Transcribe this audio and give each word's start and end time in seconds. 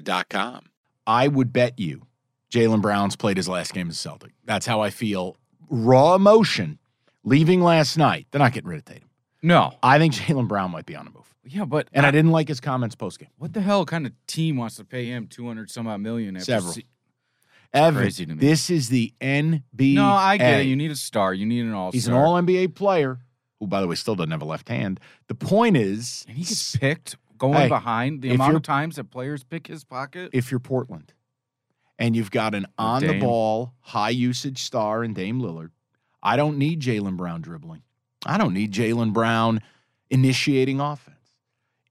Serta.com. 0.00 0.66
I 1.06 1.28
would 1.28 1.52
bet 1.52 1.78
you 1.78 2.02
Jaylen 2.52 2.80
Brown's 2.80 3.16
played 3.16 3.36
his 3.36 3.48
last 3.48 3.74
game 3.74 3.88
as 3.88 3.96
a 3.96 3.98
Celtic. 3.98 4.32
That's 4.44 4.66
how 4.66 4.80
I 4.80 4.90
feel. 4.90 5.36
Raw 5.68 6.14
emotion 6.14 6.78
leaving 7.24 7.60
last 7.62 7.96
night. 7.96 8.26
They're 8.30 8.38
not 8.40 8.52
getting 8.52 8.68
rid 8.68 8.78
of 8.78 8.84
Tatum. 8.84 9.08
No. 9.42 9.74
I 9.82 9.98
think 9.98 10.14
Jaylen 10.14 10.48
Brown 10.48 10.70
might 10.70 10.86
be 10.86 10.94
on 10.94 11.04
the 11.06 11.10
move. 11.10 11.34
Yeah, 11.44 11.64
but 11.64 11.88
And 11.92 12.06
I, 12.06 12.12
didn't 12.12 12.30
like 12.30 12.46
his 12.46 12.60
comments 12.60 12.94
post 12.94 13.18
game. 13.18 13.30
What 13.38 13.52
the 13.52 13.60
hell 13.62 13.84
kind 13.84 14.06
of 14.06 14.12
team 14.28 14.56
wants 14.56 14.76
to 14.76 14.84
pay 14.84 15.06
him 15.06 15.26
two 15.26 15.46
hundred 15.48 15.70
some 15.70 15.88
odd 15.88 16.00
million? 16.00 16.36
After 16.36 16.44
Several. 16.44 16.72
se- 16.74 16.84
Evan, 17.74 18.02
crazy 18.02 18.26
to 18.26 18.34
me. 18.34 18.38
this 18.38 18.70
is 18.70 18.90
the 18.90 19.12
NBA. 19.20 19.94
no, 19.94 20.06
I 20.06 20.36
get 20.36 20.60
it. 20.60 20.66
You 20.66 20.76
need 20.76 20.90
a 20.92 20.96
star. 20.96 21.34
You 21.34 21.46
need 21.46 21.62
an 21.64 21.72
all. 21.72 21.90
He's 21.90 22.06
an 22.06 22.14
all 22.14 22.34
NBA 22.40 22.74
player, 22.76 23.18
who, 23.58 23.66
by 23.66 23.80
the 23.80 23.88
way, 23.88 23.94
still 23.96 24.14
doesn't 24.14 24.30
have 24.30 24.42
a 24.42 24.44
left 24.46 24.68
hand. 24.68 25.00
The 25.26 25.34
point 25.34 25.76
is, 25.76 26.24
and 26.28 26.36
he 26.36 26.44
gets 26.44 26.76
picked 26.76 27.16
going 27.42 27.54
Hey, 27.62 27.68
behind 27.68 28.22
the 28.22 28.30
amount 28.30 28.54
of 28.56 28.62
times 28.62 28.96
that 28.96 29.10
players 29.10 29.42
pick 29.42 29.66
his 29.66 29.82
pocket. 29.84 30.30
if 30.32 30.50
you're 30.50 30.60
Portland 30.60 31.12
and 31.98 32.14
you've 32.14 32.30
got 32.30 32.54
an 32.54 32.66
on-the-ball, 32.78 33.74
high 33.80 34.10
usage 34.10 34.62
star 34.62 35.02
in 35.02 35.12
Dame 35.12 35.40
Lillard, 35.40 35.70
I 36.22 36.36
don't 36.36 36.56
need 36.56 36.80
Jaylen 36.80 37.16
Brown 37.16 37.40
dribbling. 37.42 37.82
I 38.24 38.38
don't 38.38 38.54
need 38.54 38.72
Jaylen 38.72 39.12
Brown 39.12 39.60
initiating 40.08 40.78
offense. 40.80 41.16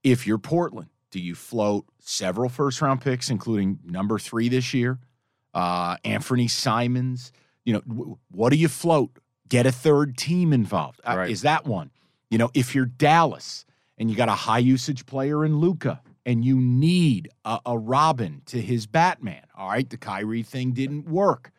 If 0.03 0.25
you're 0.25 0.38
Portland, 0.38 0.88
do 1.11 1.19
you 1.19 1.35
float 1.35 1.85
several 1.99 2.47
first 2.49 2.81
round 2.81 3.02
picks, 3.02 3.29
including 3.29 3.79
number 3.83 4.17
three 4.17 4.47
this 4.47 4.73
year, 4.73 4.99
uh, 5.53 5.97
Anthony 6.05 6.47
Simons? 6.47 7.33
You 7.66 7.73
know, 7.73 7.81
w- 7.81 8.17
what 8.31 8.52
do 8.52 8.55
you 8.55 8.69
float? 8.69 9.11
Get 9.49 9.66
a 9.66 9.72
third 9.73 10.17
team 10.17 10.53
involved. 10.53 11.02
Uh, 11.03 11.16
Right. 11.17 11.29
Is 11.29 11.41
that 11.41 11.66
one? 11.66 11.91
You 12.29 12.38
know, 12.38 12.49
if 12.53 12.73
you're 12.73 12.85
Dallas 12.85 13.66
and 14.02 14.09
you 14.09 14.16
got 14.17 14.30
a 14.30 14.31
high 14.31 14.57
usage 14.57 15.05
player 15.05 15.45
in 15.45 15.59
Luka 15.59 16.02
and 16.25 16.44
you 16.44 16.59
need 16.59 17.30
a, 17.45 17.59
a 17.67 17.77
Robin 17.77 18.41
to 18.47 18.59
his 18.59 18.88
Batman, 18.88 19.44
all 19.55 19.69
right, 19.69 19.88
the 19.88 19.95
Kyrie 19.95 20.41
thing 20.41 20.71
didn't 20.71 21.07
work. 21.07 21.52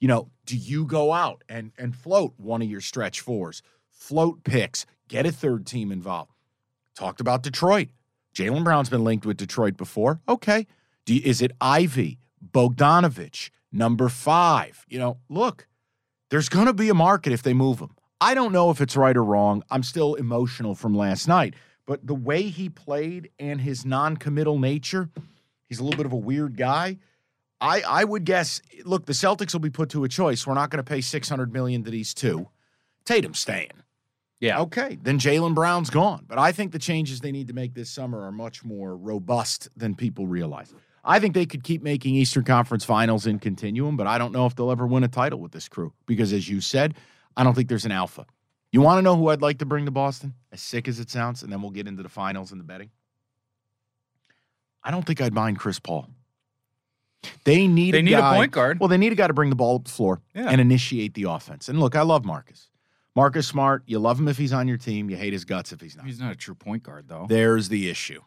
You 0.00 0.08
know, 0.08 0.30
do 0.46 0.56
you 0.56 0.86
go 0.86 1.12
out 1.12 1.44
and 1.50 1.70
and 1.76 1.94
float 1.94 2.32
one 2.38 2.62
of 2.62 2.70
your 2.70 2.80
stretch 2.80 3.20
fours, 3.20 3.62
float 3.90 4.42
picks, 4.42 4.86
get 5.06 5.26
a 5.26 5.32
third 5.32 5.66
team 5.66 5.92
involved? 5.92 6.32
Talked 6.96 7.20
about 7.20 7.42
Detroit. 7.42 7.88
Jaylen 8.34 8.64
Brown's 8.64 8.88
been 8.88 9.04
linked 9.04 9.26
with 9.26 9.36
Detroit 9.36 9.76
before. 9.76 10.22
Okay. 10.26 10.66
Do 11.04 11.20
is 11.22 11.42
it 11.42 11.52
Ivey, 11.60 12.18
Bogdanovic, 12.42 13.50
number 13.70 14.08
five? 14.08 14.86
You 14.88 14.98
know, 14.98 15.18
look, 15.28 15.66
there's 16.30 16.48
going 16.48 16.66
to 16.66 16.72
be 16.72 16.88
a 16.88 16.94
market 16.94 17.34
if 17.34 17.42
they 17.42 17.52
move 17.52 17.80
him. 17.80 17.94
I 18.18 18.32
don't 18.32 18.52
know 18.52 18.70
if 18.70 18.80
it's 18.80 18.96
right 18.96 19.16
or 19.16 19.24
wrong. 19.24 19.62
I'm 19.68 19.82
still 19.82 20.14
emotional 20.14 20.74
from 20.74 20.94
last 20.94 21.28
night, 21.28 21.54
but 21.92 22.06
the 22.06 22.14
way 22.14 22.44
he 22.44 22.70
played 22.70 23.28
and 23.38 23.60
his 23.60 23.84
non-committal 23.84 24.58
nature, 24.58 25.10
he's 25.68 25.78
a 25.78 25.84
little 25.84 25.98
bit 25.98 26.06
of 26.06 26.14
a 26.14 26.16
weird 26.16 26.56
guy. 26.56 26.96
I 27.60 27.82
I 27.86 28.04
would 28.04 28.24
guess. 28.24 28.62
Look, 28.86 29.04
the 29.04 29.12
Celtics 29.12 29.52
will 29.52 29.60
be 29.60 29.68
put 29.68 29.90
to 29.90 30.02
a 30.04 30.08
choice. 30.08 30.46
We're 30.46 30.54
not 30.54 30.70
going 30.70 30.82
to 30.82 30.90
pay 30.90 31.02
600 31.02 31.52
million 31.52 31.84
to 31.84 31.90
these 31.90 32.14
two. 32.14 32.48
Tatum's 33.04 33.40
staying. 33.40 33.72
yeah, 34.40 34.62
Okay, 34.62 34.96
then 35.02 35.18
Jaylen 35.18 35.54
Brown's 35.54 35.90
gone. 35.90 36.24
But 36.26 36.38
I 36.38 36.50
think 36.50 36.72
the 36.72 36.78
changes 36.78 37.20
they 37.20 37.30
need 37.30 37.48
to 37.48 37.52
make 37.52 37.74
this 37.74 37.90
summer 37.90 38.22
are 38.22 38.32
much 38.32 38.64
more 38.64 38.96
robust 38.96 39.68
than 39.76 39.94
people 39.94 40.26
realize. 40.26 40.72
I 41.04 41.20
think 41.20 41.34
they 41.34 41.44
could 41.44 41.62
keep 41.62 41.82
making 41.82 42.14
Eastern 42.14 42.44
Conference 42.44 42.86
finals 42.86 43.26
in 43.26 43.38
continuum, 43.38 43.98
but 43.98 44.06
I 44.06 44.16
don't 44.16 44.32
know 44.32 44.46
if 44.46 44.56
they'll 44.56 44.70
ever 44.70 44.86
win 44.86 45.04
a 45.04 45.08
title 45.08 45.40
with 45.40 45.52
this 45.52 45.68
crew 45.68 45.92
because, 46.06 46.32
as 46.32 46.48
you 46.48 46.62
said, 46.62 46.94
I 47.36 47.44
don't 47.44 47.52
think 47.52 47.68
there's 47.68 47.84
an 47.84 47.92
alpha. 47.92 48.24
You 48.72 48.80
want 48.80 48.98
to 48.98 49.02
know 49.02 49.16
who 49.16 49.28
I'd 49.28 49.42
like 49.42 49.58
to 49.58 49.66
bring 49.66 49.84
to 49.84 49.90
Boston? 49.90 50.34
As 50.50 50.60
sick 50.62 50.88
as 50.88 50.98
it 50.98 51.10
sounds, 51.10 51.42
and 51.42 51.52
then 51.52 51.60
we'll 51.62 51.70
get 51.70 51.86
into 51.86 52.02
the 52.02 52.08
finals 52.08 52.50
and 52.52 52.58
the 52.60 52.64
betting. 52.64 52.90
I 54.82 54.90
don't 54.90 55.06
think 55.06 55.20
I'd 55.20 55.34
mind 55.34 55.58
Chris 55.58 55.78
Paul. 55.78 56.08
They 57.44 57.68
need 57.68 57.94
they 57.94 58.00
a 58.00 58.02
need 58.02 58.10
guy, 58.12 58.34
a 58.34 58.38
point 58.38 58.50
guard. 58.52 58.80
well, 58.80 58.88
they 58.88 58.96
need 58.96 59.12
a 59.12 59.14
guy 59.14 59.28
to 59.28 59.32
bring 59.34 59.50
the 59.50 59.56
ball 59.56 59.76
up 59.76 59.84
the 59.84 59.90
floor 59.90 60.20
Yeah. 60.34 60.48
and 60.48 60.60
initiate 60.60 61.14
the 61.14 61.24
offense. 61.24 61.68
And 61.68 61.78
look, 61.78 61.94
I 61.94 62.02
love 62.02 62.24
Marcus. 62.24 62.68
Marcus 63.14 63.46
Smart, 63.46 63.82
you 63.86 63.98
love 63.98 64.18
him 64.18 64.26
if 64.26 64.38
he's 64.38 64.52
on 64.52 64.66
your 64.66 64.78
team. 64.78 65.08
You 65.10 65.16
hate 65.16 65.32
his 65.34 65.44
guts 65.44 65.70
if 65.72 65.80
he's 65.80 65.94
not. 65.96 66.06
He's 66.06 66.18
not 66.18 66.32
a 66.32 66.36
true 66.36 66.54
point 66.54 66.82
guard 66.82 67.06
though. 67.08 67.26
There's 67.28 67.68
the 67.68 67.88
issue. 67.90 68.22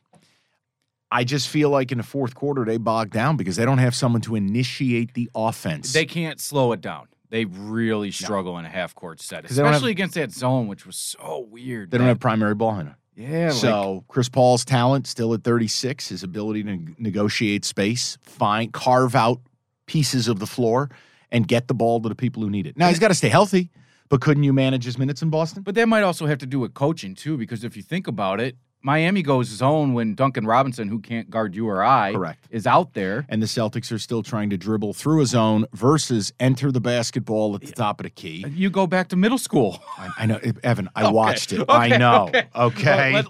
I 1.11 1.23
just 1.23 1.49
feel 1.49 1.69
like 1.69 1.91
in 1.91 1.97
the 1.97 2.03
fourth 2.03 2.35
quarter 2.35 2.63
they 2.65 2.77
bogged 2.77 3.11
down 3.11 3.35
because 3.35 3.55
they 3.57 3.65
don't 3.65 3.79
have 3.79 3.95
someone 3.95 4.21
to 4.21 4.35
initiate 4.35 5.13
the 5.13 5.29
offense. 5.35 5.91
They 5.91 6.05
can't 6.05 6.39
slow 6.39 6.71
it 6.71 6.81
down. 6.81 7.07
They 7.29 7.45
really 7.45 8.11
struggle 8.11 8.57
in 8.59 8.65
a 8.65 8.69
half 8.69 8.93
court 8.95 9.21
set, 9.21 9.43
'Cause 9.45 9.55
they 9.55 9.61
don't 9.61 9.67
have- 9.67 9.75
especially 9.75 9.91
against 9.91 10.15
that 10.15 10.31
zone, 10.31 10.67
which 10.67 10.85
was 10.85 10.95
so 10.95 11.47
weird. 11.49 11.91
They 11.91 11.97
don't 11.97 12.05
man. 12.05 12.09
have 12.15 12.19
primary 12.19 12.55
ball 12.55 12.75
handler. 12.75 12.97
yeah. 13.15 13.45
like- 13.47 13.53
So 13.53 14.03
Chris 14.07 14.29
Paul's 14.29 14.63
talent 14.65 15.07
still 15.07 15.33
at 15.33 15.43
36, 15.43 16.09
his 16.09 16.21
ability 16.23 16.63
to 16.63 16.69
neg- 16.69 16.95
negotiate 16.99 17.65
space, 17.65 18.17
find 18.21 18.71
carve 18.73 19.15
out 19.15 19.41
pieces 19.87 20.27
of 20.27 20.39
the 20.39 20.47
floor, 20.47 20.89
and 21.31 21.47
get 21.47 21.67
the 21.67 21.73
ball 21.73 21.99
to 22.01 22.09
the 22.09 22.15
people 22.15 22.43
who 22.43 22.49
need 22.49 22.67
it. 22.67 22.77
Now 22.77 22.89
he's 22.89 22.99
got 22.99 23.07
to 23.09 23.13
stay 23.15 23.29
healthy, 23.29 23.69
but 24.09 24.21
couldn't 24.21 24.43
you 24.43 24.53
manage 24.53 24.83
his 24.85 24.97
minutes 24.97 25.21
in 25.21 25.29
Boston? 25.29 25.63
But 25.63 25.75
that 25.75 25.87
might 25.87 26.03
also 26.03 26.25
have 26.27 26.37
to 26.39 26.45
do 26.45 26.59
with 26.59 26.73
coaching 26.73 27.15
too, 27.15 27.37
because 27.37 27.63
if 27.63 27.75
you 27.75 27.81
think 27.83 28.07
about 28.07 28.39
it, 28.39 28.57
Miami 28.81 29.23
goes 29.23 29.47
zone 29.47 29.93
when 29.95 30.13
Duncan 30.13 30.45
Robinson, 30.45 30.87
who 30.89 30.99
can't 30.99 31.27
guard 31.29 31.55
you 31.55 31.67
or 31.67 31.83
I, 31.83 32.13
Correct. 32.13 32.45
is 32.51 32.67
out 32.67 32.93
there. 32.93 33.25
And 33.29 33.41
the 33.41 33.47
Celtics 33.47 33.91
are 33.91 33.97
still 33.97 34.21
trying 34.21 34.51
to 34.51 34.57
dribble 34.57 34.93
through 34.93 35.21
a 35.21 35.25
zone 35.25 35.65
versus 35.73 36.31
enter 36.39 36.71
the 36.71 36.79
basketball 36.81 37.55
at 37.55 37.61
the 37.61 37.71
top 37.71 37.99
of 37.99 38.03
the 38.03 38.11
key. 38.11 38.45
You 38.47 38.69
go 38.69 38.85
back 38.85 39.07
to 39.07 39.15
middle 39.15 39.39
school. 39.39 39.81
I, 39.97 40.09
I 40.19 40.25
know, 40.27 40.39
Evan. 40.63 40.89
I 40.95 41.03
Okay. 41.05 41.11
watched 41.13 41.51
it. 41.53 41.61
Okay, 41.61 41.73
I 41.73 41.97
know. 41.97 42.27
okay. 42.27 42.47
Okay. 42.55 43.13
Let- 43.13 43.23